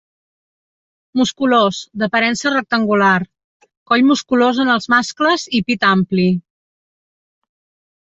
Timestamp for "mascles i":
4.95-5.61